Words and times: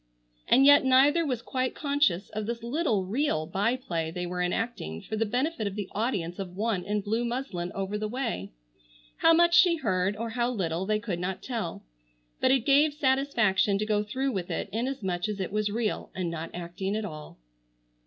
And 0.47 0.65
yet 0.65 0.83
neither 0.83 1.23
was 1.23 1.43
quite 1.43 1.75
conscious 1.75 2.29
of 2.29 2.47
this 2.47 2.63
little 2.63 3.05
real 3.05 3.45
by 3.45 3.75
play 3.75 4.09
they 4.09 4.25
were 4.25 4.41
enacting 4.41 5.03
for 5.03 5.15
the 5.15 5.27
benefit 5.27 5.67
of 5.67 5.75
the 5.75 5.89
audience 5.91 6.39
of 6.39 6.55
one 6.57 6.83
in 6.83 7.01
blue 7.01 7.23
muslin 7.23 7.71
over 7.75 7.99
the 7.99 8.07
way. 8.07 8.51
How 9.17 9.31
much 9.31 9.53
she 9.53 9.75
heard, 9.75 10.15
or 10.15 10.31
how 10.31 10.49
little 10.49 10.87
they 10.87 10.97
could 10.97 11.19
not 11.19 11.43
tell, 11.43 11.83
but 12.39 12.49
it 12.49 12.65
gave 12.65 12.95
satisfaction 12.95 13.77
to 13.77 13.85
go 13.85 14.01
through 14.01 14.31
with 14.31 14.49
it 14.49 14.69
inasmuch 14.71 15.29
as 15.29 15.39
it 15.39 15.51
was 15.51 15.69
real, 15.69 16.09
and 16.15 16.31
not 16.31 16.49
acting 16.51 16.95
at 16.95 17.05
all. 17.05 17.37